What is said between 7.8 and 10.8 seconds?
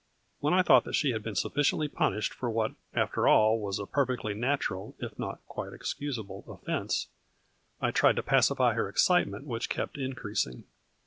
I tried to pacify her excitement, which kept increasing.